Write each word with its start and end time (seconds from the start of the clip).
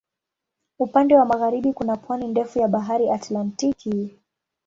Upande 0.79 1.15
wa 1.15 1.25
magharibi 1.25 1.73
kuna 1.73 1.95
pwani 1.97 2.27
ndefu 2.27 2.59
ya 2.59 2.67
Bahari 2.67 3.09
Atlantiki. 3.11 4.19